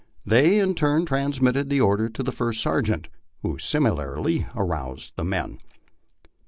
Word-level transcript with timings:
They 0.25 0.57
in 0.59 0.73
turn 0.73 1.05
transmitted 1.05 1.69
the 1.69 1.79
order 1.79 2.09
to 2.09 2.23
the 2.23 2.31
first 2.31 2.59
sergeant, 2.59 3.07
who 3.43 3.59
similarly 3.59 4.47
aroused 4.55 5.13
the 5.15 5.23
men. 5.23 5.59